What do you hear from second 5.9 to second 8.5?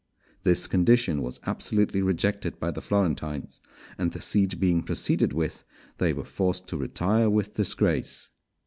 they were forced to retire with disgrace.